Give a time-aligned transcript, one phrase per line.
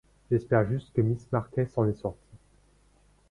[0.31, 2.39] J'espère juste que Miss Marquet s'en est sortie.